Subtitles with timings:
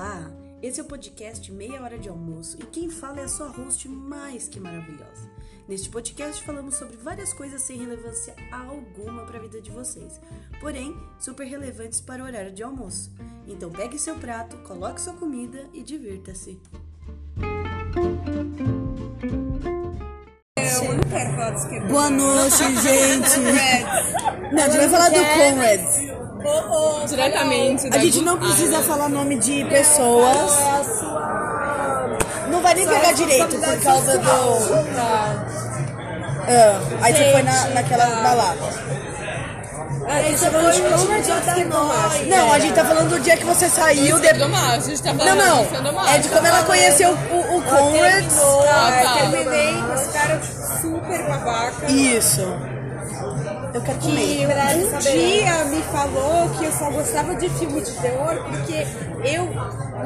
[0.00, 0.32] Olá!
[0.62, 3.86] Esse é o podcast Meia Hora de Almoço e quem fala é a sua host
[3.86, 5.30] mais que maravilhosa.
[5.68, 10.18] Neste podcast falamos sobre várias coisas sem relevância alguma para a vida de vocês,
[10.58, 13.12] porém super relevantes para o horário de almoço.
[13.46, 16.58] Então pegue seu prato, coloque sua comida e divirta-se.
[20.82, 21.90] Eu não quero falar dos quebrados.
[21.92, 23.38] Boa noite, gente.
[24.50, 26.19] Não, a gente vai falar do Conrad.
[27.06, 27.88] Diretamente.
[27.92, 30.50] A gente não precisa falar nome de pessoas.
[32.48, 34.30] Não vai nem pegar direito por causa do.
[36.48, 38.90] Ah, aí você foi na, naquela balada.
[40.08, 42.26] A gente tá falando de como de outros quebrados.
[42.26, 44.18] Não, a gente tá falando do dia que você saiu.
[44.18, 44.32] De...
[44.32, 45.92] Do mar, a gente tá Não, falando não.
[45.92, 46.14] mar.
[46.14, 48.24] É de como ela conheceu o, o Conrad.
[48.68, 49.12] Ah, tá.
[49.30, 50.40] Terminei com esse cara
[50.80, 51.92] super babaca.
[51.92, 52.42] Isso.
[53.72, 54.46] Eu quero Que comer.
[54.94, 58.86] um dia me falou que eu só gostava de filme de terror porque
[59.28, 59.44] eu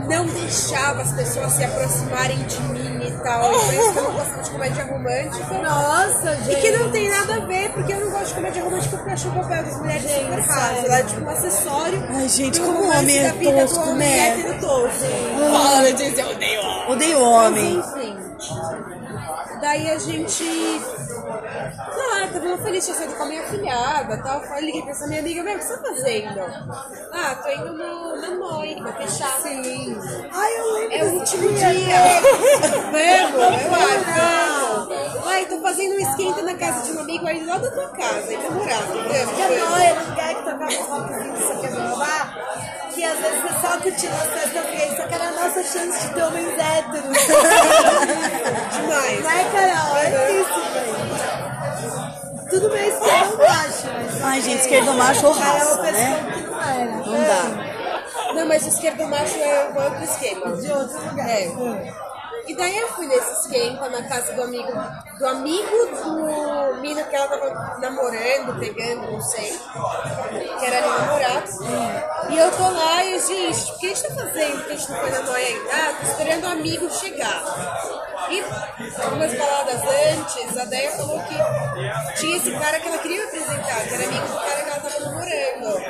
[0.08, 3.52] não deixava as pessoas se aproximarem de mim e tal.
[3.52, 5.54] E por isso que eu não gostava de comédia romântica.
[5.62, 6.60] Nossa, E gente.
[6.60, 9.14] que não tem nada a ver, porque eu não gosto de comédia romântica porque eu
[9.14, 10.86] acho o papel das mulheres super raso.
[10.86, 12.06] Ela é tipo um acessório.
[12.10, 14.28] Ai, gente, como romance homem é tosco, né?
[14.28, 15.04] hétero tosco.
[15.52, 16.90] Fala, Letícia, eu odeio homem.
[16.92, 17.78] Odeio homem.
[17.78, 18.18] Enfim.
[19.60, 20.44] Daí a gente.
[22.24, 24.42] Ah, tava muito feliz, tinha saído com a minha filhada tal.
[24.42, 26.40] Eu liguei pra essa minha amiga, meu, o que você tá fazendo?
[27.12, 29.40] Ah, tô indo no, na Noi, vai fechar.
[29.42, 29.94] Sim.
[30.32, 30.96] Ai, eu lembro.
[30.96, 31.98] É o último dia.
[32.92, 35.26] Vamos, eu acho, vamos.
[35.26, 38.32] Ai, tô fazendo um esquenta na casa de um amigo aí lá da tua casa,
[38.32, 38.86] em namorado.
[38.86, 39.68] Vamos, Que a vamos.
[39.68, 42.34] Noia era um lugar que tocava os rockzinhos, isso aqui é blá
[42.94, 46.06] que às vezes é só curtir as festas gays, isso aqui era a nossa chance
[46.06, 47.18] de ter homens héteros.
[48.72, 49.20] Demais.
[49.20, 49.96] Não é, Carol?
[49.96, 50.73] É isso.
[52.64, 54.22] Tudo bem, isso que eu não acho, mas...
[54.22, 56.32] Ai, gente, esquerdo macho ou raça, pensou né?
[56.34, 56.96] que não era.
[56.96, 58.32] Não dá.
[58.32, 60.56] Não, mas o esquerdo macho é o outro esquema.
[60.56, 61.28] De outro lugar.
[61.28, 61.94] É.
[62.46, 64.72] E daí eu fui nesse esquenta na casa do amigo
[65.18, 69.58] do amigo do menino que ela tava namorando, pegando, não sei.
[70.58, 71.50] Que era ali namorado.
[72.30, 74.56] E eu tô lá e, gente, o que a gente tá fazendo?
[74.56, 75.70] Porque a gente não foi na noia ainda?
[75.70, 77.44] Ah, tô esperando o amigo chegar.
[78.30, 81.34] E algumas baladas antes, a Deia falou que
[82.20, 85.00] tinha esse cara que ela queria apresentar, que era amigo do cara que ela tava
[85.00, 85.80] namorando.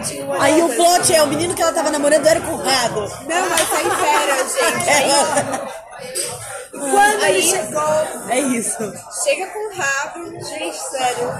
[0.00, 3.00] Que, tipo, Aí o plot é o menino que ela tava namorando era o Conrado.
[3.00, 4.90] não, mas aí pera, gente.
[4.90, 5.10] Aí,
[6.72, 7.82] Quando aí chegou...
[8.30, 8.78] É isso.
[9.24, 11.34] chega com o rabo, gente, sério.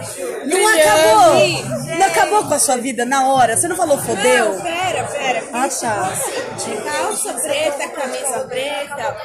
[0.47, 1.97] Não acabou!
[1.98, 3.56] Não acabou com a sua vida na hora?
[3.56, 4.60] Você não falou Não, fodeu?
[4.60, 5.42] pera, pera.
[5.53, 6.10] Ah, tá.
[6.12, 6.79] assim, de
[7.10, 9.16] calça preta, camisa preta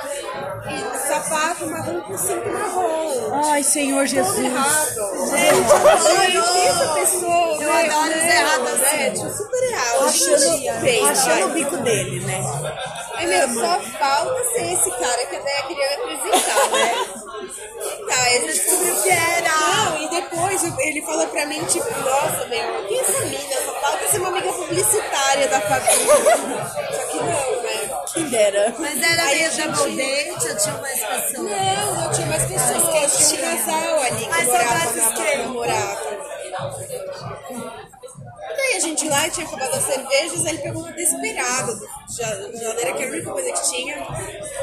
[0.70, 3.42] e sapato marrom com cinto marrom.
[3.46, 4.40] Ai, Senhor Todo Jesus.
[4.40, 5.30] errado.
[5.30, 7.62] Gente, essa pessoa.
[7.62, 9.14] Eu né, adoro os né, errados né, assim.
[9.14, 10.06] tipo, super errado.
[10.06, 12.42] Achando, Bem, achando o bico dele, né?
[13.16, 17.06] Aí, meu, só falta ser esse cara que a Deia queria apresentar, né?
[18.10, 19.50] Tá, ele descobriu que era.
[19.50, 23.56] Não, e depois ele falou pra mim, tipo, nossa, meu, quem é essa mina?
[23.66, 26.16] Só falta ser uma amiga publicitária da família.
[26.92, 27.55] Só que não, né?
[28.16, 28.74] Quem dera.
[28.80, 31.34] Mas era Aí meio a gente- double date ou tinha mais pessoas?
[31.34, 36.26] Não, não tinha mais pessoas, tinha um casal ali que Mas morava na namorada.
[38.48, 42.58] E daí a gente lá tinha acabado as cervejas, aí ele pegou uma desesperada de
[42.60, 44.08] geladeira, que era a única coisa que tinha.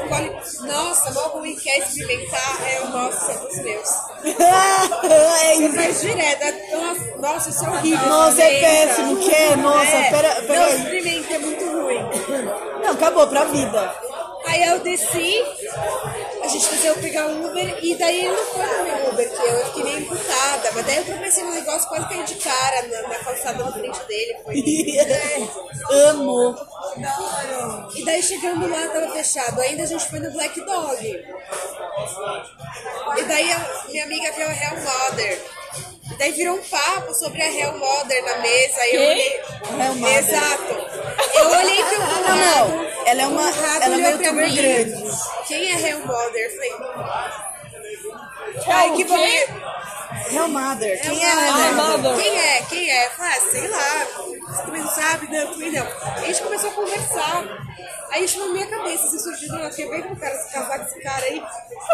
[0.09, 2.57] Olha, nossa, mal ruim, quer experimentar?
[2.67, 3.89] É o nossa, dos meus.
[5.43, 5.75] é isso.
[5.75, 8.07] faz direto, nossa, nossa, isso é horrível.
[8.09, 9.17] Nossa, é péssimo.
[9.17, 9.55] Que?
[9.57, 11.72] Nossa, É, pera, pera Não, experimenta, é muito.
[12.83, 13.95] Não, acabou pra vida.
[14.45, 15.41] Aí eu desci,
[16.43, 19.41] a gente resolveu pegar um Uber e daí ele não foi no meu Uber, que
[19.41, 20.71] eu fiquei meio imputada.
[20.73, 23.99] Mas daí eu tropecei no negócio, quase caí de cara na, na calçada na frente
[24.05, 24.35] dele.
[24.43, 24.63] Foi...
[26.09, 26.55] Amo.
[27.95, 29.61] E daí chegando lá, tava fechado.
[29.61, 31.25] Ainda a gente foi no Black Dog.
[33.17, 33.49] E daí
[33.87, 35.62] minha amiga viu a Hell Mother.
[36.17, 38.85] Daí virou um papo sobre a Hell Mother na mesa.
[38.87, 39.41] E eu olhei.
[39.79, 40.17] Hell Mother.
[40.17, 40.73] Exato.
[41.35, 42.37] Eu olhei pro Não, Conrado.
[42.39, 42.83] não.
[43.05, 45.11] Ela é uma, ela é uma youtuber grande.
[45.47, 46.41] Quem é Hell Mother?
[46.43, 46.73] Eu falei.
[48.67, 49.15] Ai, que bom.
[49.15, 49.47] quê?
[50.31, 51.01] Hell Mother.
[51.01, 51.97] Quem é a Hell Mother?
[51.99, 52.23] Mother.
[52.23, 52.61] Quem é?
[52.69, 53.05] Quem é?
[53.05, 54.07] Eu ah, sei lá.
[54.47, 55.27] Você também não sabe?
[55.31, 55.87] Não, também não.
[56.15, 57.43] A gente começou a conversar.
[58.11, 60.77] Aí isso na minha cabeça, assim, surgiu, não, quer ver com o cara se casar
[60.79, 61.43] com esse cara aí?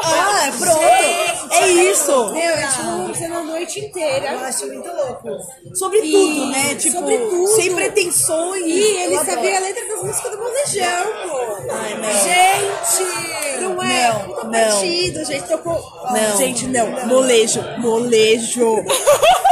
[0.03, 1.53] Ah, pronto.
[1.53, 2.31] É isso.
[2.33, 4.33] Meu, a gente não fazendo a noite inteira.
[4.33, 5.29] Eu acho muito louco.
[5.75, 6.75] Sobre E- tudo, né?
[6.75, 7.47] Tipo, sobre tudo.
[7.55, 8.63] sem pretensões.
[8.65, 9.63] E ele Eu sabia a adoro.
[9.73, 11.73] letra das músicas do Molejão, pô.
[11.73, 12.11] Ai, não.
[12.11, 13.61] Gente!
[13.61, 14.11] Não é?
[14.11, 14.79] Não, não.
[15.25, 15.47] gente.
[15.47, 15.73] Tocou.
[16.11, 16.37] Não.
[16.39, 17.05] Gente, não.
[17.07, 17.61] Molejo.
[17.79, 18.83] Molejo.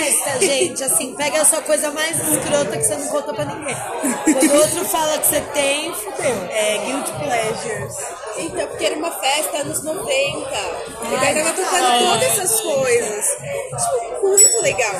[0.00, 3.76] festa, gente, assim, pega a sua coisa mais escrota que você não contou pra ninguém.
[4.24, 6.48] Quando o outro fala que você tem, fudeu.
[6.50, 7.94] É, Guilty Pleasures.
[8.36, 10.10] Então, porque era uma festa anos 90.
[10.10, 13.26] E daí tava tocando todas essas coisas.
[13.26, 14.94] Tipo, muito legal.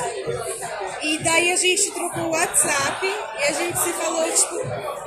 [1.23, 4.57] Daí a gente trocou o WhatsApp e a gente se falou, tipo,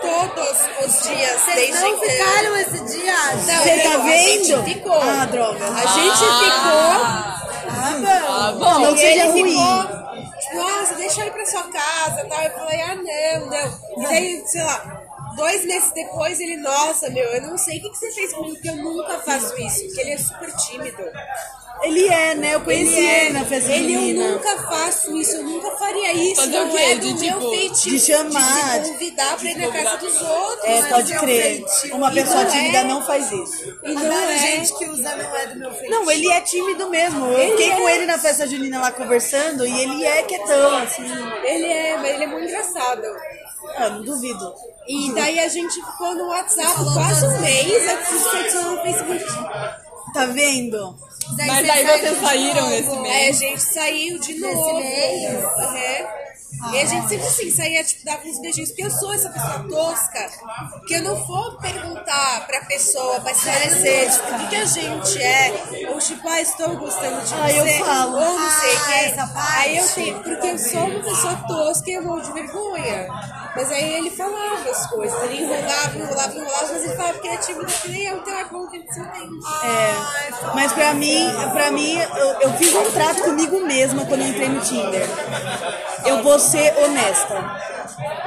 [0.02, 0.50] todos
[0.86, 3.14] os dias Vocês desde não ficaram esse dia?
[3.36, 4.64] Não, Você tá não, A gente vendo?
[4.64, 5.02] ficou.
[5.02, 5.66] Ah, droga.
[5.66, 8.08] A gente Ah, bom.
[8.08, 8.80] Ah, bom.
[8.80, 8.98] Não ficou.
[8.98, 9.50] seja ruim.
[9.50, 9.84] ficou,
[10.40, 12.42] tipo, nossa, deixa eu ir pra sua casa e tal.
[12.44, 13.80] Eu falei, ah, não, não.
[13.98, 15.03] E daí, sei lá,
[15.36, 18.56] dois meses depois ele, nossa, meu, eu não sei o que, que você fez comigo,
[18.56, 19.86] porque eu nunca faço isso.
[19.86, 21.04] Porque ele é super tímido.
[21.82, 22.54] Ele é, né?
[22.56, 23.26] Eu conheci Ele é.
[23.26, 24.28] ele na festa Ele, eu junina.
[24.30, 26.42] nunca faço isso, eu nunca faria isso.
[26.42, 26.78] Fazer o não quê?
[26.84, 27.92] é De do tipo, meu feitio.
[27.92, 30.64] de chamar, De se convidar pra ir na casa dos outros.
[30.70, 31.42] É, pode é o crer.
[31.44, 31.96] feitio.
[31.98, 32.84] Uma pessoa tímida é.
[32.86, 33.80] não faz isso.
[33.84, 34.38] E não é.
[34.38, 35.90] gente que usa não é do meu feitio.
[35.90, 37.26] Não, ele é tímido mesmo.
[37.26, 41.04] Eu fiquei com ele na festa junina lá conversando e ele é quietão, assim.
[41.44, 43.04] Ele é, mas ele é muito engraçado.
[43.76, 44.54] Ah, não duvido.
[44.88, 48.82] E daí a gente ficou no WhatsApp quase um mês antes de se adicionar no
[48.82, 49.26] Facebook.
[50.14, 50.96] Tá vendo?
[51.38, 53.38] Mas aí vocês saíram nesse Aí a mês.
[53.40, 54.76] gente saiu de novo.
[54.80, 55.44] mês?
[55.44, 56.24] Uhum.
[56.72, 59.66] E a gente sempre assim, saía, tipo, dava uns beijinhos, porque eu sou essa pessoa
[59.68, 60.30] tosca,
[60.88, 65.22] que eu não vou perguntar pra pessoa, pra esclarecer, tipo, o que, que a gente
[65.22, 68.16] é, ou tipo, ah, estou gostando de Ah, eu você, falo.
[68.18, 69.58] ou não sei o Ah, parte.
[69.58, 73.08] Aí eu tenho, porque eu sou uma pessoa tosca e eu morro de vergonha.
[73.56, 77.90] Mas aí ele falava as coisas, ele enrolava, enrolava, enrolava, mas ele falava tímido que
[77.90, 79.40] nem eu, então é bom que se entende.
[79.64, 80.54] É.
[80.56, 84.50] Mas pra mim, pra mim eu, eu fiz um trato comigo mesma quando eu entrei
[84.50, 85.08] no Tinder.
[86.06, 87.73] Eu vou ser honesta.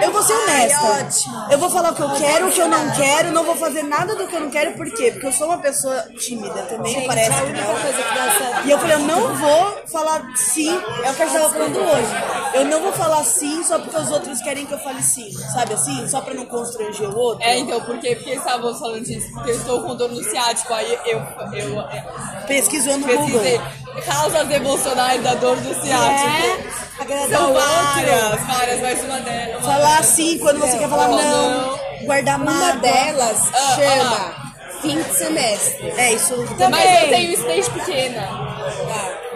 [0.00, 0.82] Eu vou ser honesta.
[0.82, 1.46] ótimo.
[1.50, 3.82] Eu vou falar o que eu quero, o que eu não quero, não vou fazer
[3.82, 5.10] nada do que eu não quero, por quê?
[5.12, 8.64] Porque eu sou uma pessoa tímida também, Gente, parece a que não.
[8.66, 10.70] E eu falei, eu não vou falar sim,
[11.04, 12.54] é o que a gente tava falando hoje.
[12.54, 15.74] Eu não vou falar sim só porque os outros querem que eu fale sim, sabe
[15.74, 16.08] assim?
[16.08, 17.44] Só pra não constranger o outro.
[17.44, 18.14] É, então, por quê?
[18.16, 19.30] Porque estávamos falando disso?
[19.32, 21.18] Porque eu estou com dor no ciático, aí eu,
[21.52, 24.02] eu, eu Pesquisou no pesquisei Google.
[24.06, 26.28] causas emocionais da dor do ciático.
[26.28, 29.64] É, agradar São várias, várias, mas uma delas.
[29.64, 31.78] Falar sim quando você quer falar Não.
[32.04, 34.46] Guardar Uma delas Ah, chama
[34.80, 35.90] fim de semestre.
[35.96, 36.36] É, isso
[36.70, 38.28] Mas eu tenho isso desde pequena.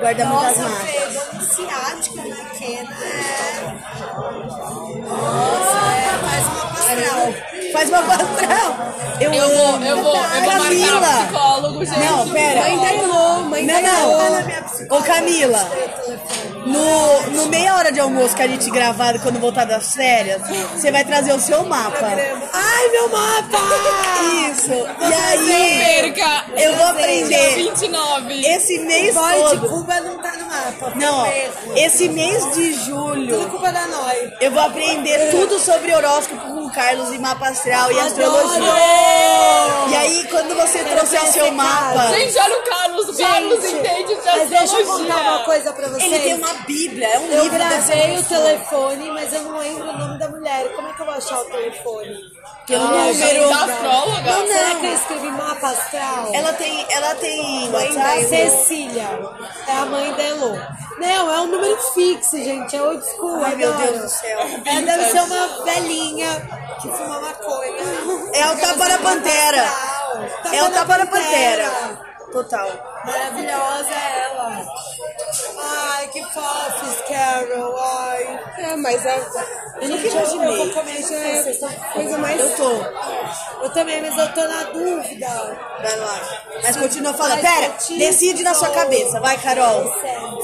[0.01, 0.91] guarda muitas Nossa, mágoas.
[0.91, 3.75] Fê, dor ciático pequena é...
[5.09, 7.50] Nossa, é, faz uma pastral.
[7.73, 8.95] Faz uma pastral.
[9.21, 11.01] Eu, Eu vou, eu vou, eu vou Camila.
[11.23, 11.99] psicólogo, gente.
[12.01, 12.61] Não, pera.
[12.63, 14.99] Mãe da Elô, mãe Não, da não.
[14.99, 15.69] Ô Camila,
[16.67, 20.41] no, no meia hora de almoço que a gente gravar quando voltar das férias,
[20.73, 22.07] você vai trazer o seu mapa.
[22.53, 23.59] Ai, meu mapa!
[24.51, 24.73] Isso.
[24.73, 26.45] E aí, Perca!
[26.57, 28.47] eu vou aprender 29.
[28.47, 29.69] esse mês Boy de todo.
[29.69, 30.33] Cuba não tá
[30.97, 31.27] Não, ó,
[31.77, 34.33] esse mês de Tudo julho culpa da Noi.
[34.41, 38.59] eu vou aprender tudo sobre horóscopo com o Carlos e mapa astral e astrologia.
[38.73, 39.91] Adoro!
[39.91, 43.09] E aí, quando você trouxer o seu mapa, Gente, olha o Carlos.
[43.09, 45.15] O Carlos entende de Mas deixa eu astrologia.
[45.15, 46.13] contar uma coisa pra vocês.
[46.13, 49.59] ele tem uma bíblia, é um Eu livro dessa gravei o telefone, mas eu não
[49.59, 50.69] lembro o nome da mulher.
[50.75, 52.17] Como é que eu vou achar o telefone?
[52.71, 53.49] Pelo Ah, número.
[53.49, 54.31] da astróloga?
[54.33, 54.81] Não, Será não.
[54.81, 56.31] que eu escrevi mapa astral?
[56.33, 58.11] Ela tem, ela tem Mãe da.
[58.29, 59.09] Cecília.
[59.67, 60.57] É a mãe da Elô.
[60.99, 62.77] Não, é um número fixo, gente.
[62.77, 63.43] É old school.
[63.45, 63.91] Ai, meu adoro.
[63.93, 64.39] Deus do céu.
[64.65, 66.49] Ela deve ser uma velhinha
[66.81, 67.83] que fuma maconha.
[68.35, 69.65] É o tapa da pantera.
[70.53, 71.71] É o tapa da pantera.
[72.33, 72.69] Total.
[73.05, 74.65] Maravilhosa ela.
[75.97, 77.75] Ai, que fofes, Carol.
[78.71, 79.17] É, mas a
[79.81, 80.57] Eu nunca Gente, eu, eu imaginei.
[80.57, 81.03] vou comer
[81.93, 82.41] coisa mais.
[82.41, 82.71] Eu tô.
[83.63, 85.27] Eu também, mas eu tô na dúvida.
[85.83, 86.21] Vai lá.
[86.63, 87.41] Mas continua falando.
[87.41, 89.21] Pera, eu te decide na sua cabeça.
[89.21, 89.93] Vai, Carol.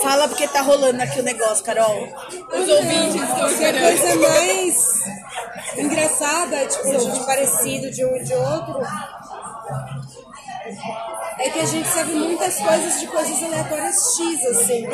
[0.02, 2.08] Fala porque tá rolando aqui o negócio, Carol.
[2.52, 3.98] Os ouvintes estão a esperando.
[3.98, 5.04] coisa mais
[5.76, 8.80] engraçada, tipo, de parecido de um e de outro,
[11.46, 14.86] é que a gente sabe muitas coisas de coisas aleatórias X, assim.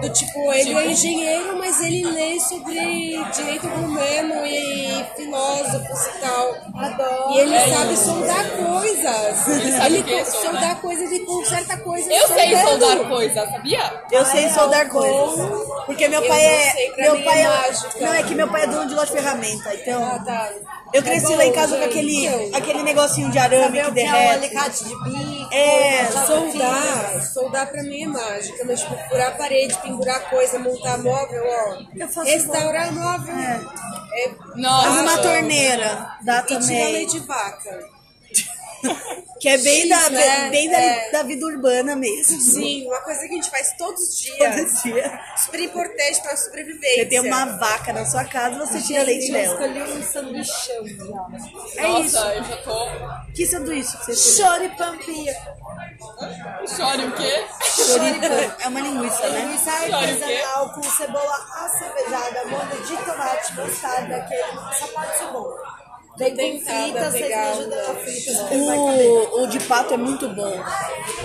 [0.00, 6.54] Do tipo, ele é engenheiro, mas ele lê sobre direito romano e filósofos e tal.
[6.76, 7.30] Adoro.
[7.32, 9.48] E ele sabe soldar coisas.
[9.62, 10.18] Ele sabe quê?
[10.18, 10.52] co- Soldar?
[10.52, 12.08] soldar coisas, ele conserta coisas.
[12.10, 12.68] Eu sei soldando.
[12.80, 14.02] soldar coisa, sabia?
[14.10, 15.48] Eu sei soldar coisas.
[15.86, 16.70] Porque meu Eu pai não é.
[16.70, 17.48] sei, pra Meu mim pai é é.
[17.48, 17.90] mágica.
[18.00, 19.74] Não, é que meu pai é dono de loja de ferramenta.
[19.74, 20.04] Então.
[20.04, 20.50] Ah, tá.
[20.92, 21.90] Eu cresci É lá em bom, casa com gente.
[21.90, 24.34] aquele, Então, aquele negocinho de arame Saber que que é um derrete.
[24.34, 25.48] alicate de bico.
[25.54, 30.58] É, achar Soldar, soldar pra mim é mágica, mas tipo, furar a parede, pendurar coisa,
[30.58, 31.82] montar móvel, ó.
[31.96, 33.34] Eu faço Restaurar móvel.
[33.34, 34.30] É.
[34.56, 34.88] Nossa.
[34.88, 36.16] Faz uma torneira.
[36.22, 36.92] Dá E tirar também.
[36.92, 37.91] leite de vaca.
[39.40, 40.50] Que é bem, da, né?
[40.50, 41.10] bem da, É.
[41.10, 42.40] da vida urbana mesmo.
[42.40, 44.54] Sim, uma coisa que a gente faz todos os dias.
[44.56, 45.20] Todo dia.
[45.36, 47.02] Super importante pra sobrevivência.
[47.02, 49.54] Você tem uma vaca na sua casa, você tira leite Eu dela.
[49.54, 51.82] escolhi um sanduichão já.
[51.82, 52.18] É Nossa, isso.
[52.18, 52.86] eu já tô.
[53.34, 54.36] Que sanduíche que você fez?
[54.36, 55.36] Choripampia.
[56.76, 57.44] Chore o quê?
[57.64, 58.56] Choripan.
[58.60, 59.40] É uma linguiça, né?
[59.40, 59.94] Linguiça Chore o quê?
[60.24, 65.48] artesanal com cebola acervejada, molho de tomate, mostarda, queijo, só pode ser bom.
[66.18, 68.52] Vem com Tentada, frita, vocês me ajudam a caber.
[68.52, 70.62] O, o de pato é muito bom.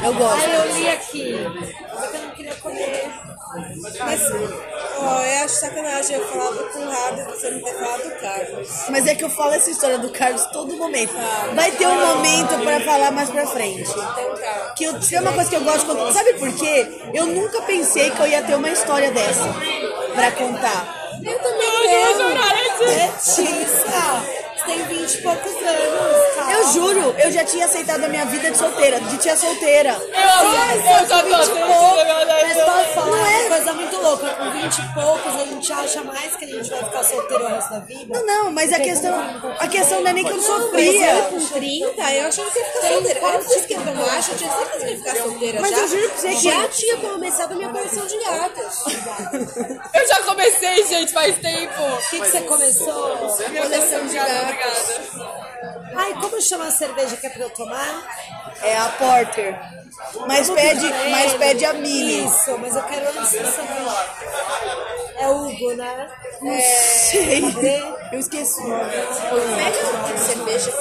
[0.04, 0.46] Eu gosto.
[0.46, 1.36] Aí eu li aqui,
[2.00, 3.12] só que eu não queria comer.
[4.00, 4.22] Mas,
[4.98, 8.70] ó, eu acho sacanagem eu falar do Conrado e você não ter falado do Carlos.
[8.90, 11.14] Mas é que eu falo essa história do Carlos todo momento.
[11.54, 13.90] Vai ter um momento pra falar mais pra frente.
[13.90, 14.74] Então tá.
[14.76, 16.14] Que eu, se é uma coisa que eu gosto de contar.
[16.14, 16.88] Sabe por quê?
[17.14, 19.54] Eu nunca pensei que eu ia ter uma história dessa
[20.14, 21.08] pra contar.
[21.24, 22.86] Eu também Eu chorar, gente.
[22.86, 24.37] Letícia, você
[24.68, 26.52] tem 20 e poucos anos, calma.
[26.54, 29.90] Eu juro, eu já tinha aceitado a minha vida de solteira, de tia solteira.
[29.92, 34.28] Eu, eu já tô falar Não é- coisa muito louca.
[34.36, 37.48] Com 20 e poucos, a gente acha mais que a gente vai ficar solteiro o
[37.48, 38.20] resto da vida.
[38.20, 39.16] Não, não, mas a questão,
[39.60, 41.12] a questão não é nem que eu sofria.
[41.16, 43.28] eu com 30, eu achava que ia ficar solteira.
[43.36, 45.62] Antes de esquentar macho, eu tinha certeza que ia ficar solteira.
[45.62, 48.84] Mas já, eu juro pra você que- Já tinha começado a minha coleção de gatas.
[49.94, 51.74] Eu já comecei, gente, faz tempo.
[51.82, 53.18] O que, que você começou?
[53.18, 54.57] coleção de gatas.
[54.58, 55.38] Obrigada.
[55.96, 58.06] Ai, como chama a cerveja que é pra eu tomar?
[58.62, 59.60] É a Porter.
[60.28, 62.26] Mas pede, mas pede a Mini.
[62.26, 63.78] Isso, mas eu quero antes saber.
[65.20, 66.10] É Hugo, né?
[66.42, 67.44] Não sei.
[68.12, 68.92] Eu esqueci o nome.
[68.92, 70.72] Pega cerveja.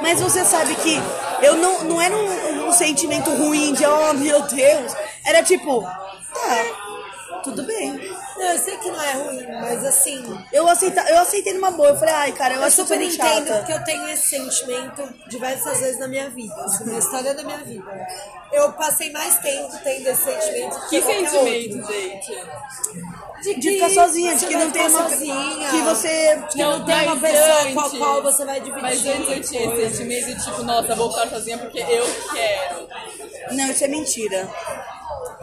[0.00, 1.00] Mas você sabe que
[1.42, 4.92] eu não, não era um, um sentimento ruim de, oh meu Deus.
[5.24, 8.00] Era tipo, tá, tudo bem.
[8.38, 10.44] Não, eu sei que não é ruim, mas assim.
[10.52, 11.88] Eu, aceita, eu aceitei numa boa.
[11.88, 13.54] Eu falei, ai, cara, eu, Eu acho que eu super entendo chata.
[13.58, 17.58] porque eu tenho esse sentimento diversas vezes na minha vida, assim, na história da minha
[17.58, 17.84] vida.
[18.52, 21.92] Eu passei mais tempo tendo esse sentimento Que qualquer sentimento, outro.
[21.92, 23.60] gente.
[23.60, 25.08] De ficar sozinha, de que não tem uma.
[25.10, 25.70] sozinha.
[25.70, 26.42] Que você.
[26.50, 28.82] Que não tem uma pessoa com a antes- qual você vai dividir.
[28.82, 32.88] Mas antes eu tinha esse sentimento de tipo, nossa, vou ficar sozinha porque eu quero.
[33.52, 34.48] Não, isso é mentira.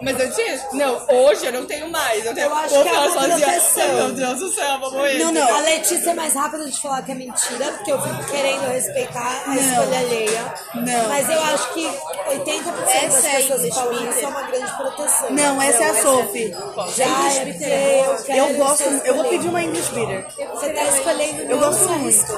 [0.02, 0.68] Mas eu tinha.
[0.74, 2.26] Não, hoje eu não tenho mais.
[2.26, 3.96] Eu, tenho, Eu acho que é proteção.
[3.96, 5.20] Meu Deus do céu, vou morrer.
[5.20, 5.56] Não, não.
[5.56, 9.44] A Letícia é mais rápida de falar que é mentira, porque eu fico querendo respeitar
[9.46, 9.56] a Não.
[9.56, 10.54] escolha alheia.
[10.76, 11.10] Não.
[11.10, 14.42] Mas eu acho que 80% das Essa é a pessoas que falam isso é uma
[14.44, 15.30] grande proteção.
[15.32, 16.56] Não, essa é a Sophie.
[16.96, 18.84] Já é porque eu quero Eu gosto.
[18.84, 20.28] Eu vou pedir uma English Beer.
[20.54, 22.36] Você tá escolhendo Eu não gosto muito.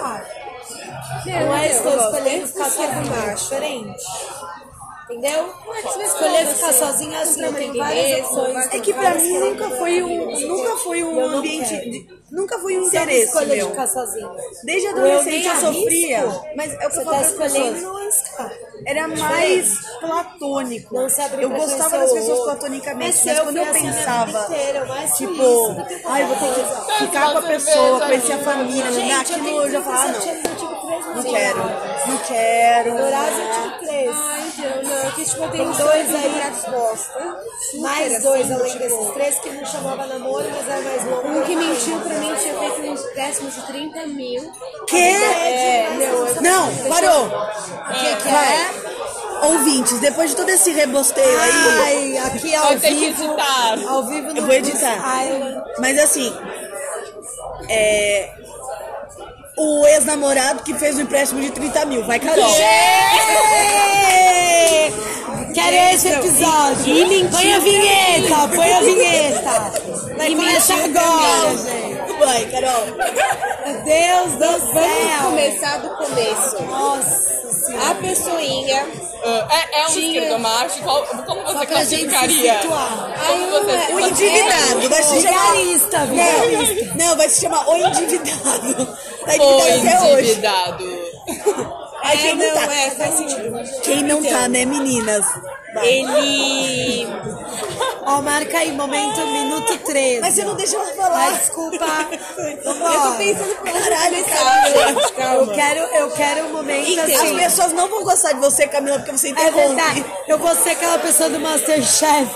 [1.26, 4.04] Não é estou escolhendo ficar sozinha, é diferente.
[5.10, 5.54] Entendeu?
[6.04, 8.74] Escolher ficar sozinha assim, eu tenho várias opções.
[8.74, 12.78] É que pra mim nunca foi um, nunca foi um Eu ambiente, de- nunca foi
[12.78, 13.70] um Você interesse escolha de meu.
[13.70, 14.30] ficar sozinha.
[14.66, 15.74] Desde Eu adolescente eu, arrisco.
[15.74, 17.82] sofria, mas é que Você eu tá escolhendo pessoas.
[17.84, 18.52] não arriscar.
[18.86, 20.94] Era mais platônico.
[20.96, 24.80] Não se eu gostava das pessoas platonicamente, Mas mas, eu quando eu assim pensava, inteira,
[24.80, 28.92] eu tipo, ai, vou ter que ficar com a pessoa, conhecer a família?
[28.92, 31.24] Gente, aquilo eu eu já falava, ah, não, tenho 37 anos, eu tive três não
[31.24, 31.58] quero,
[32.08, 32.90] não quero.
[32.98, 34.37] Eu tive três.
[34.60, 36.72] Ai, não, que tipo, eu Tem tenho dois aí.
[36.72, 37.38] bosta.
[37.72, 41.06] Super, Mais assim, dois, além tipo, desses três, que não chamava namoro, mas era mais
[41.06, 41.28] longo.
[41.28, 44.52] Um que mentiu pra mim tinha feito uns décimos de 30 mil.
[44.88, 44.98] Que?
[44.98, 45.90] É,
[46.42, 47.26] não, Não, parou.
[47.28, 48.54] O que, que Vai.
[48.56, 49.48] é?
[49.48, 53.24] Ouvintes, depois de todo esse rebosteio aí, Ai, aqui ao Vai ter que vivo.
[53.24, 53.88] editar.
[53.88, 55.24] Ao vivo no Eu vou editar.
[55.26, 55.64] Island.
[55.80, 56.34] mas assim,
[57.70, 58.34] é.
[59.58, 62.46] O ex-namorado que fez o empréstimo de 30 mil, vai, Carol.
[63.98, 64.92] Ê!
[65.54, 66.96] Quero esse episódio.
[67.32, 69.72] Põe a vinheta, põe a vinheta.
[70.16, 71.98] Vai começar agora, gente.
[72.20, 72.86] Vai, Carol.
[73.66, 75.24] Meu Deus do Vamos céu.
[75.26, 76.64] começar do começo.
[76.64, 77.90] Nossa senhora.
[77.92, 78.86] A pessoinha.
[79.24, 80.80] Ah, é, é um Tinha- esquerdomacho?
[80.84, 81.06] Como
[81.44, 82.60] você Só pra gente se classificaria?
[83.28, 85.56] Como você, O endividado vai se chamar.
[86.96, 88.98] Não, vai se chamar O Endividado.
[89.28, 90.42] Tá endividado até hoje.
[92.16, 92.16] endividado.
[92.16, 92.76] Ai, quem é, não, não, tá?
[92.76, 93.82] é, faz sentido.
[93.84, 95.26] Quem não tá, né, meninas?
[95.74, 95.88] Vai.
[95.88, 97.08] Ele.
[98.06, 100.22] Ó, marca aí, momento, minuto 13.
[100.22, 101.32] Mas você não deixa ela Ai, falar.
[101.38, 101.86] desculpa.
[102.38, 104.70] Eu tô pensando onde Caralho, cara.
[104.70, 104.96] gente.
[104.96, 105.54] Eu Calma.
[105.54, 107.38] quero, eu quero um momento As assim.
[107.38, 109.60] pessoas não vão gostar de você, Camila, porque você É interrompe.
[109.76, 110.06] verdade.
[110.28, 112.34] Eu vou ser aquela pessoa do Masterchef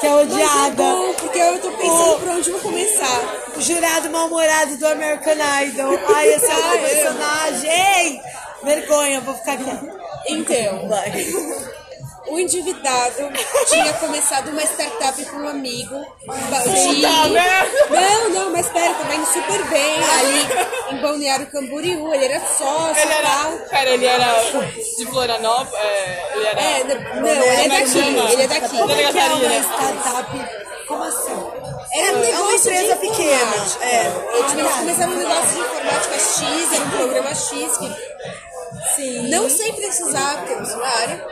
[0.00, 0.70] que é Mas é odiada.
[0.82, 3.20] bom, porque eu tô pensando O- pra onde eu vou começar.
[3.56, 5.34] O jurado mal-humorado do American
[5.64, 5.98] Idol.
[6.14, 8.22] Ai, esse é o personagem.
[8.62, 9.98] Vergonha, vou ficar quieta.
[10.26, 11.10] Então, Vai.
[12.28, 13.14] o endividado
[13.66, 15.94] tinha começado uma startup com um amigo.
[16.64, 17.02] De...
[17.90, 22.12] Não, não, mas pera, tava indo super bem ali em Balneário Camboriú.
[22.12, 23.52] Ele era sócio Ele e tal.
[23.52, 23.58] era.
[23.70, 24.34] Pera, ele era
[24.98, 25.74] de Florianópolis?
[25.74, 26.60] É, ele era.
[26.60, 27.98] É, não, não, ele é Como é daqui,
[28.32, 28.76] ele é daqui.
[28.76, 30.68] Santa Que é uma startup.
[30.88, 31.32] Como assim?
[31.92, 33.56] Era um É uma negócio empresa de pequena.
[33.82, 34.06] É.
[34.06, 37.96] Eu tive que começar um negócio de informática X, era um programa X que
[38.96, 39.28] Sim.
[39.28, 41.26] não sem precisar, sou da área.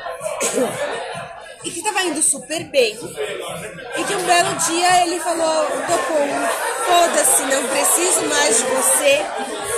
[1.64, 2.94] E que tava indo super bem.
[2.94, 6.46] E que um belo dia ele falou, tocou um
[6.86, 9.26] foda-se, não preciso mais de você.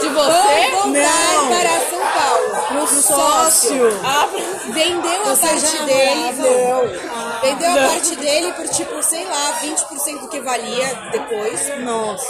[0.01, 0.71] De Vou você?
[0.71, 1.49] voltar Não.
[1.49, 2.67] para São Paulo.
[2.69, 4.01] Pro sócio.
[4.05, 4.29] Ah,
[4.71, 6.33] Vendeu a parte dele.
[6.37, 7.18] Não.
[7.43, 11.79] Vendeu a parte dele por tipo, sei lá, 20% do que valia depois.
[11.81, 12.27] Nossa.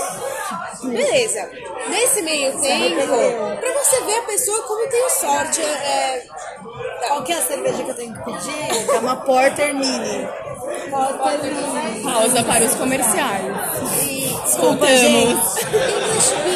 [0.84, 1.50] Beleza.
[1.88, 3.06] Nesse meio tempo,
[3.60, 5.60] pra você ver a pessoa como tem sorte.
[5.62, 6.24] É,
[7.00, 7.08] tá.
[7.08, 8.90] Qual que é a cerveja que eu tenho que pedir?
[8.94, 10.28] É uma Porter Mini.
[12.02, 13.44] pausa para os comerciais.
[14.02, 15.00] E Desculpa, Voltamos.
[15.00, 15.38] gente.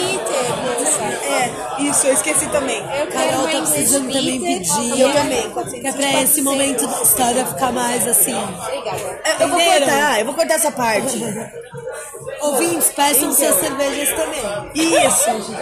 [1.22, 2.78] É, isso, eu esqueci também.
[2.78, 5.00] Eu Carol tá precisando também pedir.
[5.00, 5.50] Eu também.
[5.80, 8.34] Que é pra esse momento da história ficar mais assim.
[8.34, 9.22] Obrigada.
[9.40, 9.86] Eu vou Entenderam?
[9.86, 11.22] cortar, eu vou cortar essa parte.
[12.40, 14.70] Ouvintes, peçam suas cervejas também.
[14.74, 15.54] Isso.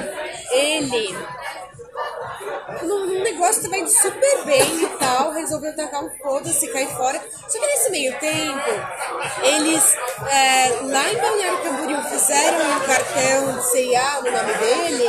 [0.52, 1.14] Ele,
[3.32, 7.22] negócio tava indo super bem e tal, resolveu tacar um foda-se, cair fora.
[7.48, 8.70] Só que nesse meio tempo,
[9.42, 9.96] eles
[10.28, 15.08] é, lá em Balneário Camboriú fizeram um cartão de CIA no nome dele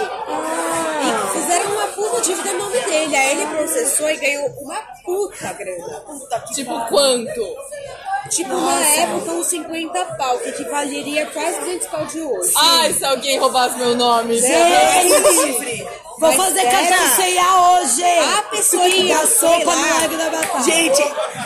[1.02, 3.16] e fizeram uma puta dívida no nome dele.
[3.16, 6.04] Aí ele processou e ganhou uma puta grana.
[6.54, 7.56] Tipo, quanto?
[8.30, 12.54] Tipo, na época, uns 50 pau, que equivaleria quase 200 pau de hoje.
[12.56, 14.40] Ai, se alguém roubasse meu nome.
[14.40, 15.88] livre.
[16.22, 18.04] Vou Mas fazer cartão ceia hoje!
[18.04, 18.44] A
[20.02, 20.64] Lago da Batata.
[20.66, 21.02] Gente,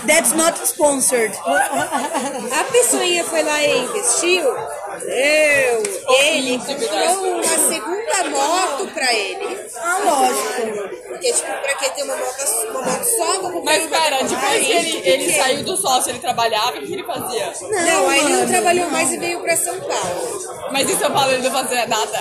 [0.05, 1.34] that's not sponsored.
[1.48, 4.44] A pessoinha foi lá e investiu.
[4.44, 5.84] Eu,
[6.20, 9.55] ele comprou uma segunda moto pra ele.
[9.88, 10.89] Ah, lógico.
[11.08, 13.42] Porque, tipo, pra que ter uma moto, uma moto só?
[13.42, 14.65] Vou Mas pera, depois mais.
[14.65, 17.54] que ele, ele saiu do sócio, ele trabalhava, o que ele fazia?
[17.62, 18.92] Não, aí ele não trabalhou não.
[18.92, 20.39] mais e veio pra São Paulo.
[20.72, 22.20] Mas em São Paulo ele não fazia nada?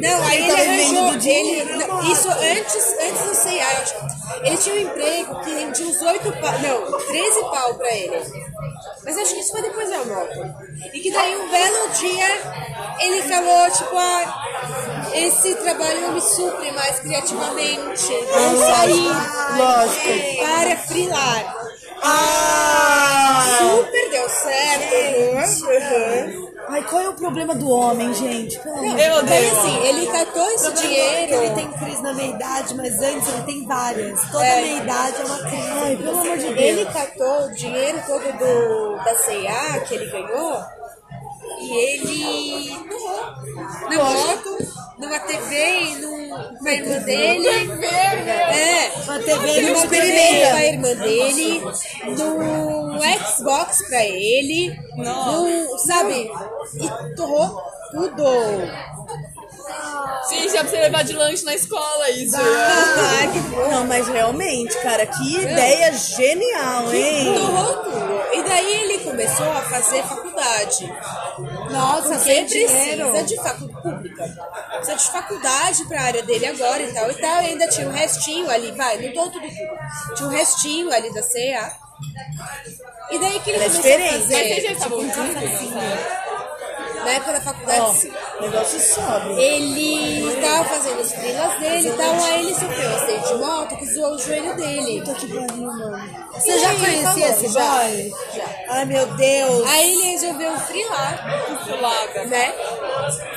[0.00, 1.30] Não, aí ele vivendo arranjou.
[1.30, 4.17] Ele, não, isso antes, antes do CIA, eu acho.
[4.42, 6.58] Ele tinha um emprego que rendia uns 8 pau.
[6.60, 8.22] Não, 13 pau pra ele.
[9.04, 10.54] Mas acho que isso foi depois da moto.
[10.92, 12.28] E que daí um belo dia
[13.00, 18.06] ele falou, tipo, ah, esse trabalho não me supre mais criativamente.
[18.06, 19.08] Vou sair
[19.56, 20.42] Lógico.
[20.42, 21.56] para frilar.
[22.02, 23.58] Ah!
[23.58, 24.94] Super deu certo.
[25.66, 26.57] Uhum.
[26.70, 28.58] Ai, qual é o problema do homem, gente?
[28.60, 29.52] Pelo amor de Eu odeio.
[29.52, 31.34] assim, ele catou esse dinheiro.
[31.34, 34.20] Ele tem crise na meia idade, mas antes ele tem várias.
[34.30, 34.60] Toda É.
[34.60, 35.70] meia idade é uma crise.
[35.82, 36.58] Ai, pelo amor de Deus.
[36.58, 40.62] Ele catou o dinheiro todo do, da C&A que ele ganhou
[41.60, 43.20] e ele doou
[43.90, 44.58] na moto,
[44.98, 47.48] numa TV e num, com a irmã dele.
[47.48, 50.50] É, Uma TV numa TV.
[50.50, 51.60] com a irmã dele,
[52.16, 56.30] num Xbox pra ele, num, sabe?
[56.74, 58.24] E torrou tudo.
[60.30, 62.36] Gente, já pra você levar de lanche na escola, isso.
[62.36, 63.70] Ah, que.
[63.70, 67.34] Não, mas realmente, cara, que ideia genial, hein?
[67.34, 68.22] Torrou tudo.
[68.34, 70.92] E daí ele começou a fazer faculdade.
[71.70, 73.24] Nossa, Porque sem precisa dinheiro.
[73.24, 74.24] de faculdade pública.
[74.76, 77.42] Precisa de faculdade pra área dele agora e tal e tal.
[77.42, 79.46] E ainda tinha um restinho ali, vai, não dou tudo.
[80.14, 81.72] Tinha um restinho ali da CEA.
[83.10, 84.14] E daí que ele É começou diferente.
[84.14, 85.70] a Mas vocês já fazer, estavam juntos?
[87.04, 88.08] na época da faculdade, Ó, sim.
[88.10, 89.32] o negócio sobe.
[89.40, 93.76] Ele tava fazendo os freelas dele e tal, aí ele sofreu um acidente de moto
[93.76, 95.00] que zoou o joelho dele.
[95.02, 96.28] Puta que pariu, mano.
[96.34, 98.12] Você já E aí, conhecia falou, esse já, boy?
[98.70, 99.66] Ai, meu Deus.
[99.68, 102.24] Aí ele resolveu frilar, Fulada.
[102.26, 102.54] né?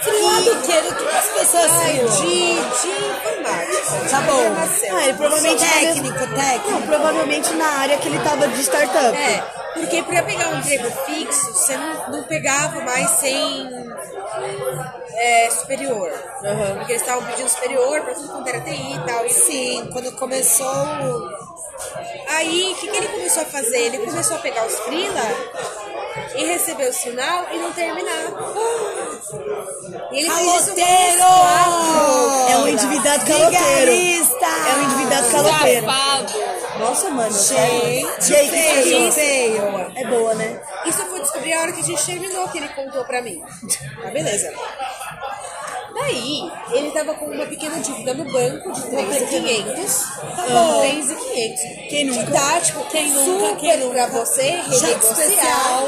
[0.02, 0.82] Frio do que?
[0.82, 4.10] Do que as pessoas Ai, de, de informática.
[4.10, 4.32] Tá de bom.
[4.38, 4.96] programação.
[4.98, 5.66] Ah, ele provavelmente...
[5.66, 6.72] Técnico, técnico.
[6.72, 9.18] Não, provavelmente na área que ele tava de startup.
[9.18, 13.70] É, porque pra pegar um emprego fixo, você não, não pegava mais sem
[15.16, 16.12] é, superior.
[16.78, 19.26] Porque eles estavam pedindo superior pra tudo quanto era TI e tal.
[19.26, 20.86] E Sim, quando começou.
[22.30, 23.78] Aí, o que, que ele começou a fazer?
[23.78, 25.22] Ele começou a pegar os freela
[26.36, 28.26] e receber o sinal e não terminar.
[30.12, 31.24] E ele fez isso Caloteiro!
[32.50, 33.92] É um endividado caloteiro.
[33.92, 34.46] Vigarista!
[34.46, 35.86] É um endividado caloteiro.
[35.86, 36.34] Safado.
[36.82, 37.32] Nossa, mano.
[37.32, 39.12] Gente, E aí, que feio, feio.
[39.12, 39.92] feio.
[39.96, 40.62] É boa, né?
[40.86, 43.42] Isso eu fui descobrir a hora que a gente terminou, que ele contou pra mim.
[44.02, 44.52] Tá, beleza.
[45.94, 50.04] Daí, ele tava com uma pequena dívida no banco de 3,500.
[50.36, 50.80] Tá bom.
[50.80, 51.62] 3,500.
[51.90, 52.32] Quem nunca?
[52.32, 53.26] Que tipo, Quem nunca?
[53.26, 55.84] super Quem pra você renegociar.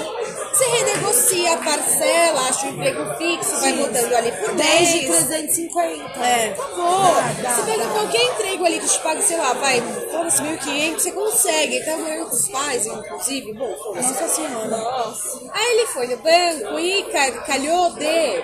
[0.54, 5.26] Você renegocia a parcela, acha um emprego fixo, vai botando ali por 10 de mês.
[5.26, 6.20] 350.
[6.24, 6.50] É.
[6.54, 7.16] Acabou.
[7.56, 11.80] Você pega qualquer emprego ali que te paga, sei lá, vai, foda-se 1.500, você consegue.
[11.84, 13.54] Tá morando com os pais, inclusive.
[13.54, 14.08] Bom, foda-se.
[14.10, 15.14] Nossa senhora.
[15.54, 18.44] Aí ele foi no banco e ca- calhou de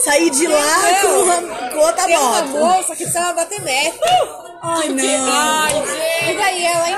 [0.00, 1.00] Saí de lá Não.
[1.00, 2.48] com, uma- com outra ter uma moto.
[2.48, 4.08] moça que precisava bater meta.
[4.62, 5.32] Ai, não.
[5.32, 6.30] Ai, gente.
[6.32, 6.90] E daí ela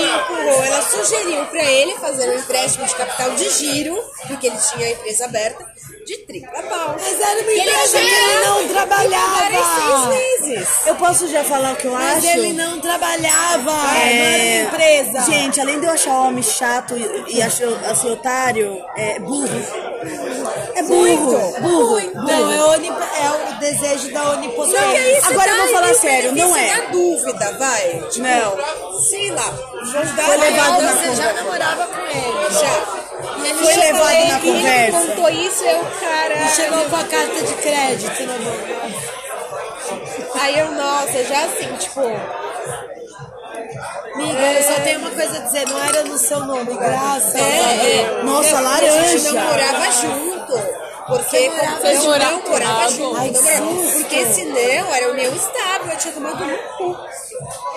[0.00, 4.86] empurrou, ela sugeriu pra ele fazer um empréstimo de capital de giro, porque ele tinha
[4.86, 5.66] a empresa aberta,
[6.06, 6.96] de 30 pau.
[7.00, 10.08] Mas era uma E empresa que tinha ele não que trabalhava.
[10.08, 10.68] seis meses.
[10.86, 12.26] Eu posso já falar o que eu Mas acho?
[12.38, 13.72] ele não trabalhava.
[13.72, 15.20] Não É, era uma empresa.
[15.30, 19.48] Gente, além de eu achar homem chato e, e achar assim, otário, é burro.
[20.76, 21.60] É burro.
[21.60, 22.00] Burro.
[22.14, 24.78] Não, é, oni- é o desejo da onipotência.
[24.78, 26.76] Que aí você Agora eu tá vou falar sério, não benefício é.
[26.76, 28.02] na dúvida, vai.
[28.10, 29.00] Tipo, Não.
[29.00, 29.52] Sei lá.
[30.24, 31.32] Foi levado na Você já conversa.
[31.32, 32.50] namorava com ele?
[32.50, 33.06] Já.
[33.38, 34.98] E ele Foi levado na que ele conversa.
[35.06, 36.48] contou isso, eu, cara...
[36.48, 38.56] Chegou com a carta de crédito na mão.
[40.40, 42.00] Aí eu, nossa, já assim, tipo...
[44.14, 47.38] Amiga, eu só tenho uma coisa a dizer, não era no seu nome, graças a
[47.38, 48.22] É, é.
[48.22, 49.08] Nossa, Eu- A laranja.
[49.18, 50.35] gente não morava junto.
[51.06, 52.96] Porque como Vocês eu morava junto?
[52.96, 53.16] junto.
[53.16, 56.96] Ai, porque senão era união estável, eu tinha tomado no cu.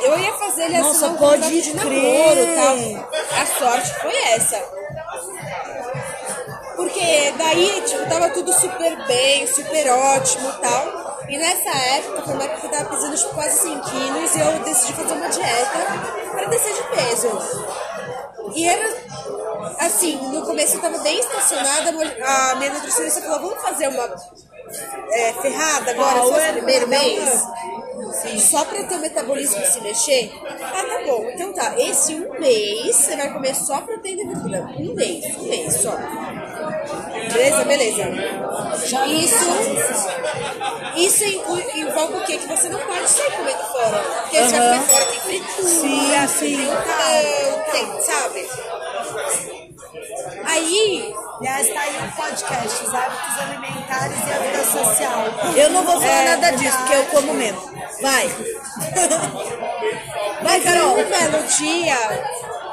[0.03, 3.41] Eu ia fazer ele Nossa, assinar um pode de namoro e tal.
[3.41, 4.57] A sorte foi essa.
[6.75, 11.19] Porque daí, tipo, tava tudo super bem, super ótimo e tal.
[11.27, 14.39] E nessa época, foi uma época que eu tava pesando tipo, quase 100 quilos e
[14.39, 15.79] eu decidi fazer uma dieta
[16.31, 17.39] para descer de peso.
[18.55, 18.89] E era
[19.77, 24.15] assim, no começo eu tava bem estacionada, a minha nutricionista falou, vamos fazer uma
[25.11, 27.43] é, ferrada agora, só no primeiro mês?
[28.39, 30.31] Só pra ter o metabolismo se mexer?
[30.61, 31.29] Ah, tá bom.
[31.29, 34.61] Então tá, esse um mês você vai comer só proteína e gordura.
[34.77, 35.95] Um mês, um mês só.
[37.31, 37.65] Beleza?
[37.65, 38.03] Beleza.
[39.07, 39.45] Isso,
[40.95, 42.37] isso inclui, envolve o quê?
[42.37, 43.99] Que você não pode sair comendo fora.
[44.21, 46.67] Porque você vai comer fora, tem fritura, Sim, sim.
[46.97, 48.49] tem, tem, sabe?
[50.49, 55.23] Aí, Aliás, tá aí o podcast, os hábitos alimentares e a vida social.
[55.55, 57.61] Eu não vou falar É, nada disso, porque eu como mesmo.
[58.01, 58.27] Vai.
[60.43, 60.99] Vai, Carol.
[60.99, 61.95] Um belo dia,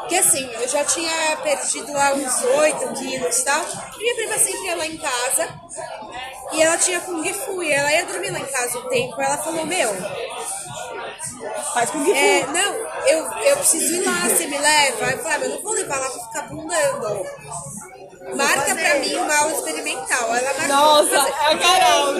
[0.09, 3.65] que assim, eu já tinha perdido lá uns 8 quilos e tal.
[3.95, 5.49] E minha prima sempre ia lá em casa.
[6.53, 7.63] E ela tinha Kung Fu.
[7.63, 9.21] E ela ia dormir lá em casa um tempo.
[9.21, 9.95] Ela falou, meu,
[11.75, 12.75] Faz com que é, não,
[13.07, 15.11] eu, eu preciso ir lá, você me leva?
[15.11, 17.27] Eu falei, mas eu não vou levar lá pra ficar bundando.
[18.35, 20.35] Marca pra mim uma aula experimental.
[20.35, 20.69] Ela marcou.
[20.69, 22.15] Nossa, é a Carol.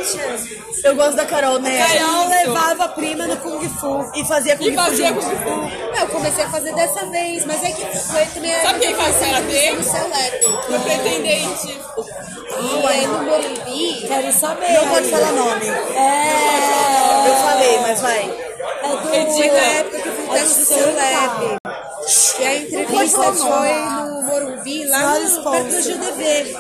[0.85, 1.85] Eu gosto da Carol, né?
[1.85, 4.09] Carol levava a prima no Kung Fu.
[4.15, 5.99] E fazia com E que fazia que fu.
[6.01, 9.17] Eu comecei a fazer dessa vez, mas é que foi também a Sabe quem faz
[9.19, 9.71] karatê?
[9.73, 10.47] no seu leque.
[10.47, 11.81] O pretendente.
[12.59, 14.73] E aí no Morumbi, Quero saber.
[14.75, 15.67] Não pode falar nome.
[15.67, 17.29] É.
[17.29, 18.56] Eu falei, mas vai.
[19.07, 21.57] Foi na época que teste do seu lab.
[22.39, 23.75] E a entrevista foi
[24.07, 26.57] no Morumbi, lá no, perto do GDV.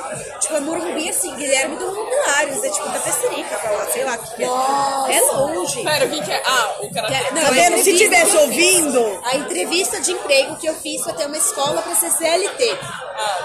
[0.47, 4.17] Tipo, é Morumbi assim, Guilherme do Pilares, é tipo da Pesterica pra lá, sei lá.
[4.17, 5.17] Que que é.
[5.17, 5.83] é longe.
[5.83, 6.43] Pera, o que que é?
[6.47, 7.13] Ah, o cara.
[7.13, 7.79] É, não, Tá a vendo?
[7.79, 9.21] Se entrevista tivesse que eu ouvindo.
[9.25, 12.79] A entrevista de emprego que eu fiz pra ter uma escola pra ser CLT.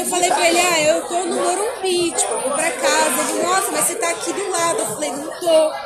[0.06, 3.32] falei do pra ele, ah, eu tô no Morumbi, tipo, eu vou pra casa.
[3.32, 4.80] Ele, nossa, mas você tá aqui do lado.
[4.80, 5.85] Eu falei, não tô.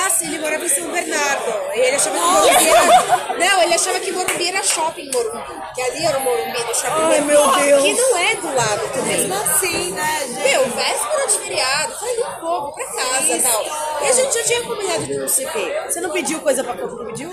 [0.00, 1.52] Tá, sim, ele morava em São Bernardo.
[1.74, 3.38] E ele achava que Morumbi era...
[3.38, 5.62] Não, ele achava que Morumbi era shopping Morumbi.
[5.74, 7.26] Que ali era o Morumbi do shopping Ai, Morumbi.
[7.26, 7.82] meu Deus.
[7.82, 9.16] Que não é do lado também.
[9.18, 10.40] Mesmo assim, né, gente?
[10.40, 13.64] Meu, véspera de feriado, falei, não vou, vou pra casa e tal.
[14.02, 15.82] E a gente já tinha combinado de não se ver.
[15.86, 16.96] Você não pediu coisa pra comprar?
[16.96, 17.30] Não pediu?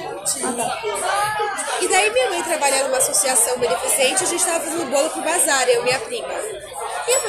[1.80, 5.70] E daí minha mãe trabalha numa associação beneficente, a gente tava fazendo bolo pro bazar,
[5.70, 6.28] eu e minha prima.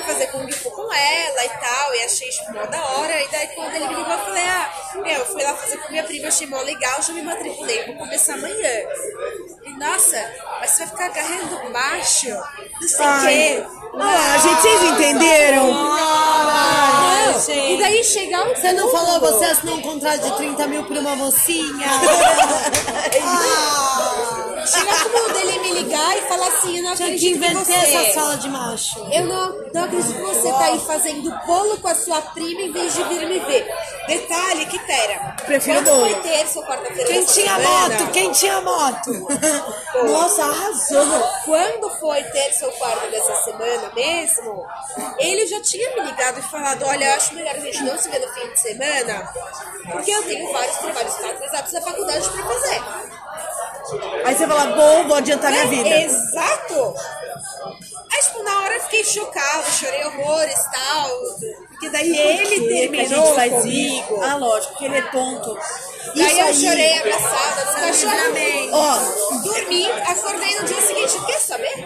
[0.09, 3.23] Fazer Kung Fu com ela e tal, e achei tipo, mó da hora.
[3.23, 5.91] E daí quando ele me ligou, eu falei, ah, meu, eu fui lá fazer com
[5.91, 8.71] minha prima, achei mó legal, já me matriculei, vou começar amanhã.
[9.65, 12.29] E nossa, mas você vai ficar agarrando baixo,
[12.81, 13.67] não sei o quê.
[14.01, 15.73] Ah, gente, vocês entenderam?
[15.75, 17.75] Ah, Não, gente.
[17.75, 20.97] e daí chegar um Você não falou, você assinou um contrato de 30 mil por
[20.97, 21.87] uma mocinha?
[23.23, 23.88] ah,
[24.71, 27.65] Chega Era como dele me ligar e falar assim, eu não Tinha que acredito inventar
[27.65, 27.73] você.
[27.97, 28.99] essa sala de macho.
[29.13, 32.73] Eu não, não acredito que você tá aí fazendo bolo com a sua prima em
[32.73, 33.67] vez de vir me ver.
[34.07, 36.01] Detalhe que, pera, Prefiro quando bolo.
[36.01, 38.13] foi terça ou quarta-feira Quem tinha semana, moto?
[38.13, 39.11] Quem tinha moto?
[40.09, 41.23] Nossa, arrasou.
[41.45, 44.67] Quando foi terça ou quarta dessa semana mesmo,
[45.19, 48.09] ele já tinha me ligado e falado, olha, eu acho melhor a gente não se
[48.09, 49.29] ver no fim de semana,
[49.93, 52.83] porque eu tenho vários trabalhos atrasados da faculdade pra fazer.
[54.25, 55.89] Aí você fala, bom, vou adiantar minha É, vida.
[55.89, 56.95] Exato!
[58.13, 61.11] Aí, tipo, na hora eu fiquei chocada, chorei horrores e tal.
[61.69, 64.15] Porque daí ele Por que a terminou gente faz comigo.
[64.15, 64.23] isso?
[64.23, 65.59] Ah, lógico, porque ele é tonto.
[66.17, 68.73] Daí Isso eu aí- chorei abraçada no cachorro.
[68.73, 71.27] Ó, Dormi, acordei no dia seguinte.
[71.27, 71.85] Quer saber?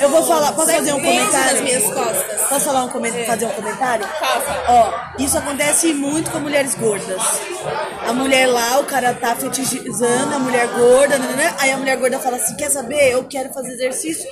[0.00, 1.54] Eu vou falar, posso fazer um comentário?
[1.54, 2.48] nas minhas costas.
[2.48, 3.12] Posso falar um coment...
[3.26, 4.06] fazer um comentário?
[4.06, 4.64] Faça.
[4.68, 7.22] Ó, isso acontece muito com mulheres gordas.
[8.06, 11.54] A mulher lá, o cara tá fetichizando a mulher gorda, né, né, né?
[11.58, 13.12] aí a mulher gorda fala assim, quer saber?
[13.12, 14.28] Eu quero fazer exercício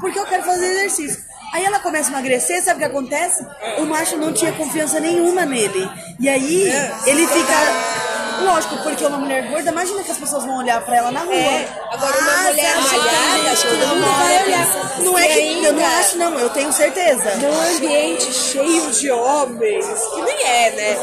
[0.00, 1.22] porque eu quero fazer exercício.
[1.52, 3.46] Aí ela começa a emagrecer, sabe o que acontece?
[3.78, 5.88] O macho não tinha confiança nenhuma nele.
[6.18, 6.72] E aí
[7.06, 8.11] ele fica...
[8.42, 11.34] Lógico, porque uma mulher gorda, imagina que as pessoas vão olhar pra ela na rua.
[11.34, 14.98] É, agora uma Ah, mulher malhada, que todo não mundo vai olhar.
[15.00, 17.34] Não é que eu não ainda- acho, não, eu tenho certeza.
[17.36, 20.96] Num ambiente cheio de homens, que nem é, né?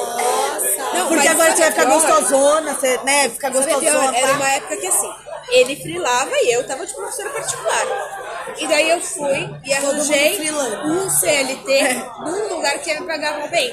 [0.93, 1.93] Não, Porque agora você vai ficar pior?
[2.02, 3.30] gostosona, você, né?
[3.30, 3.63] Ficar pior?
[3.63, 4.17] gostosona.
[4.17, 4.34] Era pá.
[4.34, 5.10] uma época que assim,
[5.52, 7.86] ele frilava e eu tava de professora particular.
[8.58, 10.52] E daí eu fui e arranjei
[10.86, 11.84] um CLT
[12.25, 13.71] num lugar que me pagava bem.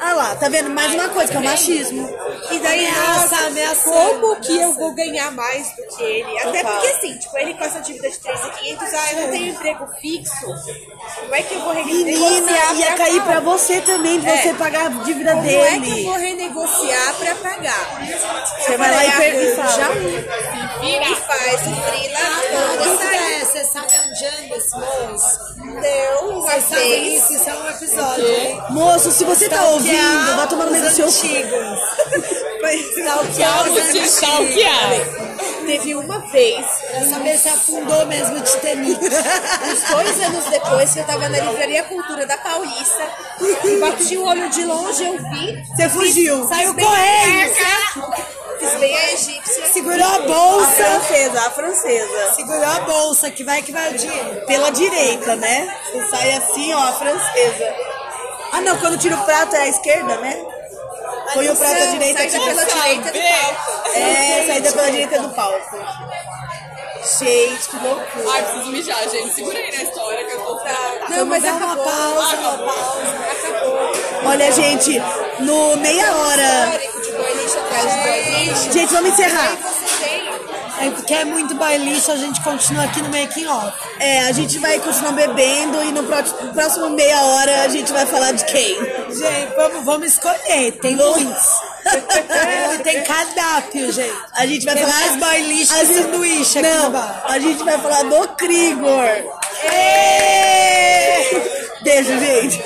[0.00, 0.70] Ah lá, tá vendo?
[0.70, 2.08] Mais uma coisa, que é o machismo.
[2.50, 4.20] E daí, Ameaça, nossa, ameaçando.
[4.20, 6.38] como que eu vou ganhar mais do que ele?
[6.38, 9.86] Até porque assim, tipo, ele com essa dívida de 3.500, ah, eu não tenho emprego
[10.00, 10.46] fixo.
[11.20, 14.36] Como é que eu vou renegociar Menina, ia cair pra você também, É.
[14.42, 16.04] você pagar a dívida Como é que eu dele.
[16.04, 18.00] vou renegociar pra pagar?
[18.60, 19.68] Você vai lá e per- e fala.
[19.72, 20.48] Já um.
[20.80, 25.38] E faz o frila toda é, você sabe onde anda esse moço?
[25.58, 27.22] Não, sabem vez.
[27.22, 28.26] isso, isso é um episódio.
[28.28, 28.62] hein?
[28.70, 31.28] Moço, se você tá ouvindo, vai tomar no meio do seu cu.
[33.38, 34.90] Vamos te stalkear.
[35.64, 38.98] Teve uma vez, Pra saber se afundou mesmo de tenite.
[39.04, 43.06] uns dois anos depois, que eu tava na Livraria Cultura da Paulista,
[43.64, 45.62] e bati o olho de longe, eu vi.
[45.76, 46.48] Você fugiu.
[46.48, 48.28] Saiu bem- correndo.
[48.58, 49.66] Fiz bem a egípcia.
[49.72, 50.66] Segurou a A bolsa.
[50.72, 52.34] francesa, a francesa.
[52.34, 54.46] Segurou a bolsa, que vai que vai dinheiro.
[54.46, 55.76] Pela direita, né?
[55.92, 57.74] Você sai assim, ó, a francesa.
[58.52, 60.42] Ah, não, quando tira o prato é a esquerda, né?
[61.34, 62.18] Põe o prato à direita.
[62.28, 63.96] Saída pela direita do palco.
[63.96, 65.76] É, saída pela direita do palco.
[67.18, 68.32] Gente, que loucura.
[68.32, 69.34] Ai, preciso mijar, gente.
[69.34, 70.60] Segura aí na história que eu tô
[71.08, 71.84] Não, mas dar uma acabou.
[71.84, 72.68] pausa, uma acabou.
[72.70, 74.30] Acabou.
[74.30, 75.02] Olha, gente,
[75.40, 76.80] no meia hora.
[78.72, 79.56] Gente, vamos encerrar.
[80.80, 83.72] É porque é muito bailista, a gente continua aqui no making off.
[83.98, 87.92] É, a gente vai continuar bebendo e no pró- no próximo meia hora a gente
[87.92, 88.76] vai falar de quem?
[88.76, 91.46] Gente, vamos, vamos escolher, tem muitos.
[92.84, 94.12] Tem cardápio, gente.
[94.34, 97.24] A gente vai Tem falar mais bailista a que gente- sanduíche aqui Não, no bar.
[97.26, 99.08] a gente vai falar do Krigor.
[101.82, 102.62] Beijo, gente.